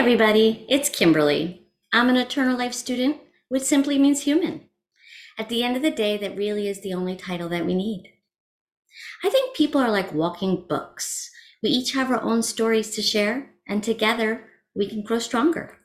[0.00, 1.66] everybody, it's Kimberly.
[1.92, 3.18] I'm an eternal life student,
[3.50, 4.62] which simply means human.
[5.36, 8.10] At the end of the day, that really is the only title that we need.
[9.22, 11.30] I think people are like walking books.
[11.62, 15.76] We each have our own stories to share, and together we can grow stronger.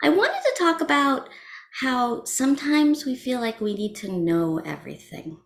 [0.00, 1.28] I wanted to talk about
[1.80, 5.38] how sometimes we feel like we need to know everything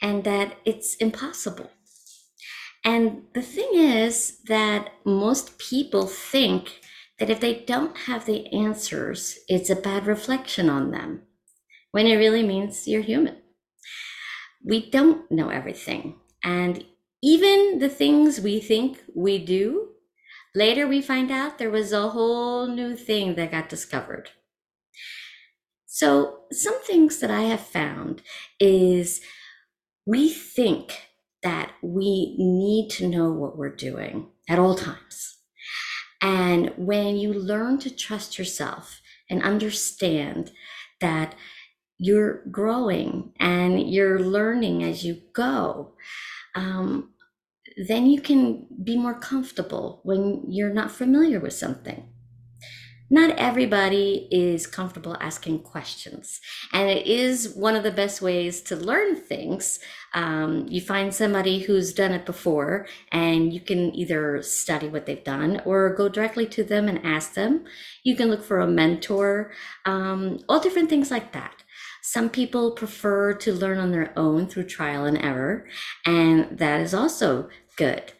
[0.00, 1.68] and that it's impossible.
[2.86, 6.80] And the thing is that most people think
[7.18, 11.22] that if they don't have the answers, it's a bad reflection on them,
[11.92, 13.38] when it really means you're human.
[14.64, 16.16] We don't know everything.
[16.44, 16.84] And
[17.22, 19.92] even the things we think we do,
[20.54, 24.30] later we find out there was a whole new thing that got discovered.
[25.86, 28.22] So, some things that I have found
[28.60, 29.20] is
[30.06, 31.08] we think
[31.46, 35.36] that we need to know what we're doing at all times.
[36.20, 40.50] And when you learn to trust yourself and understand
[41.00, 41.36] that
[41.98, 45.94] you're growing and you're learning as you go,
[46.56, 47.10] um,
[47.88, 52.08] then you can be more comfortable when you're not familiar with something
[53.08, 56.40] not everybody is comfortable asking questions.
[56.72, 59.78] And it is one of the best ways to learn things.
[60.14, 65.22] Um, you find somebody who's done it before, and you can either study what they've
[65.22, 67.64] done or go directly to them and ask them.
[68.02, 69.52] You can look for a mentor,
[69.84, 71.62] um, all different things like that.
[72.02, 75.66] Some people prefer to learn on their own through trial and error,
[76.04, 78.12] and that is also good.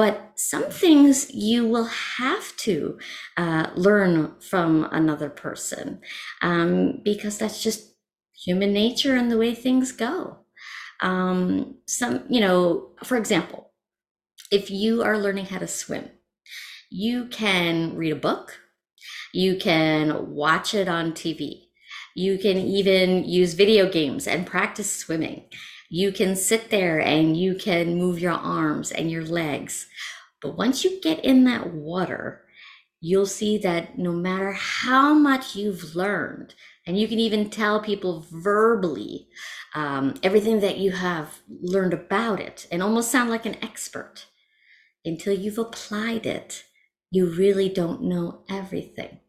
[0.00, 2.98] But some things you will have to
[3.36, 6.00] uh, learn from another person
[6.40, 7.96] um, because that's just
[8.34, 10.38] human nature and the way things go.
[11.02, 13.72] Um, some, you know, for example,
[14.50, 16.08] if you are learning how to swim,
[16.88, 18.58] you can read a book,
[19.34, 21.64] you can watch it on TV,
[22.14, 25.44] you can even use video games and practice swimming.
[25.88, 29.86] You can sit there and you can move your arms and your legs.
[30.40, 32.44] But once you get in that water,
[33.00, 36.54] you'll see that no matter how much you've learned,
[36.86, 39.28] and you can even tell people verbally
[39.74, 44.26] um, everything that you have learned about it and almost sound like an expert,
[45.04, 46.64] until you've applied it,
[47.10, 49.20] you really don't know everything.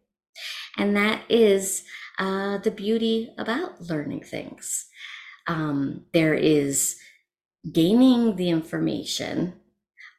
[0.78, 1.84] And that is
[2.22, 4.88] uh, the beauty about learning things
[5.48, 6.98] um, there is
[7.72, 9.54] gaining the information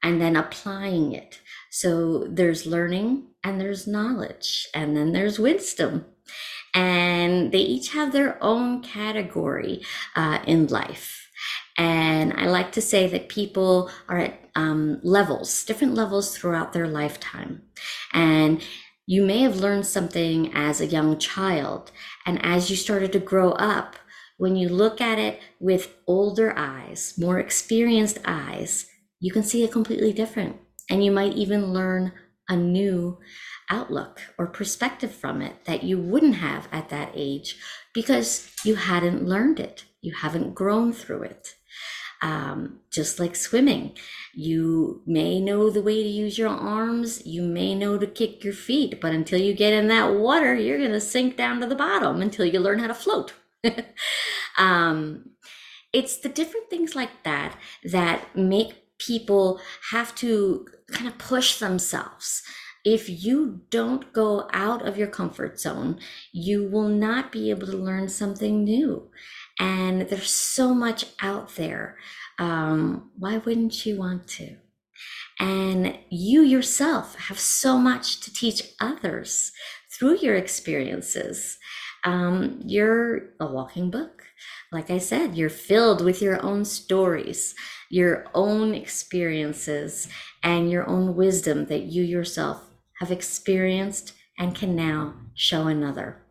[0.03, 1.41] and then applying it.
[1.71, 6.07] So there's learning and there's knowledge and then there's wisdom.
[6.75, 9.83] And they each have their own category
[10.17, 11.29] uh, in life.
[11.77, 16.89] And I like to say that people are at um, levels, different levels throughout their
[16.89, 17.63] lifetime.
[18.13, 18.63] And
[19.07, 21.91] you may have learned something as a young child.
[22.25, 23.97] And as you started to grow up,
[24.39, 28.87] when you look at it with older eyes, more experienced eyes,
[29.21, 30.57] you can see it completely different.
[30.91, 32.13] And you might even learn
[32.49, 33.19] a new
[33.71, 37.57] outlook or perspective from it that you wouldn't have at that age
[37.95, 39.85] because you hadn't learned it.
[40.01, 41.55] You haven't grown through it.
[42.23, 43.97] Um, just like swimming,
[44.33, 48.53] you may know the way to use your arms, you may know to kick your
[48.53, 51.75] feet, but until you get in that water, you're going to sink down to the
[51.75, 53.33] bottom until you learn how to float.
[54.59, 55.31] um,
[55.93, 62.43] it's the different things like that that make people have to kind of push themselves.
[62.85, 66.01] If you don't go out of your comfort zone,
[66.33, 69.09] you will not be able to learn something new.
[69.59, 71.99] And there's so much out there.
[72.39, 74.57] Um, why wouldn't you want to?
[75.39, 79.53] And you yourself have so much to teach others
[79.93, 81.59] through your experiences
[82.05, 84.25] um, you're a walking book.
[84.73, 87.55] Like I said, you're filled with your own stories,
[87.91, 90.09] your own experiences,
[90.43, 96.22] and your own wisdom that you yourself have experienced and can now show another.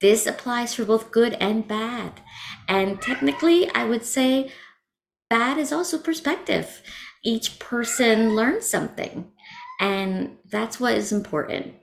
[0.00, 2.20] This applies for both good and bad.
[2.68, 4.52] And technically, I would say
[5.28, 6.82] bad is also perspective.
[7.24, 9.32] Each person learns something,
[9.80, 11.74] and that's what is important.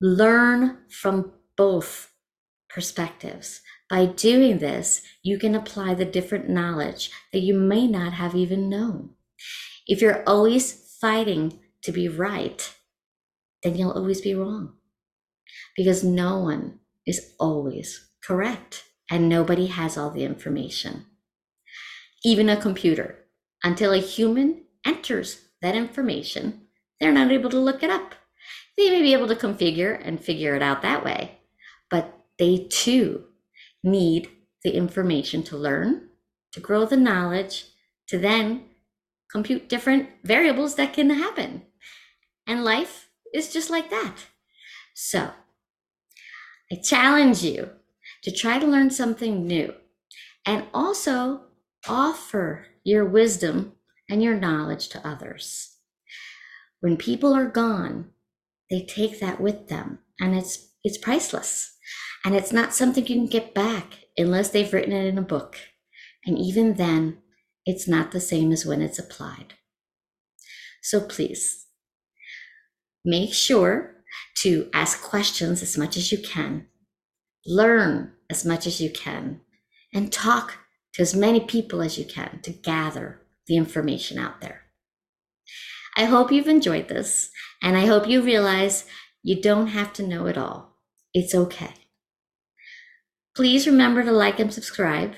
[0.00, 2.10] Learn from both
[2.68, 3.60] perspectives.
[3.90, 8.68] By doing this, you can apply the different knowledge that you may not have even
[8.68, 9.10] known.
[9.86, 12.74] If you're always fighting to be right,
[13.62, 14.74] then you'll always be wrong
[15.76, 21.06] because no one is always correct and nobody has all the information.
[22.24, 23.24] Even a computer,
[23.62, 26.62] until a human enters that information,
[27.00, 28.14] they're not able to look it up.
[28.76, 31.38] They may be able to configure and figure it out that way,
[31.90, 33.24] but they too
[33.82, 34.30] need
[34.62, 36.08] the information to learn,
[36.52, 37.66] to grow the knowledge,
[38.08, 38.64] to then
[39.30, 41.62] compute different variables that can happen.
[42.46, 44.26] And life is just like that.
[44.94, 45.30] So
[46.74, 47.70] I challenge you
[48.24, 49.74] to try to learn something new
[50.44, 51.42] and also
[51.86, 53.74] offer your wisdom
[54.10, 55.76] and your knowledge to others.
[56.80, 58.10] When people are gone,
[58.70, 61.76] they take that with them and it's it's priceless.
[62.24, 65.56] And it's not something you can get back unless they've written it in a book.
[66.26, 67.18] And even then,
[67.64, 69.54] it's not the same as when it's applied.
[70.82, 71.66] So please
[73.04, 73.93] make sure
[74.38, 76.66] to ask questions as much as you can,
[77.46, 79.40] learn as much as you can,
[79.92, 80.58] and talk
[80.94, 84.62] to as many people as you can to gather the information out there.
[85.96, 87.30] I hope you've enjoyed this,
[87.62, 88.84] and I hope you realize
[89.22, 90.76] you don't have to know it all.
[91.12, 91.74] It's okay.
[93.36, 95.14] Please remember to like and subscribe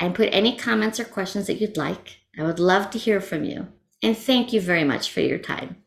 [0.00, 2.18] and put any comments or questions that you'd like.
[2.38, 3.68] I would love to hear from you.
[4.02, 5.82] And thank you very much for your time.